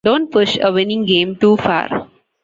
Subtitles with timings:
[0.03, 2.07] Don't push a winning game too far.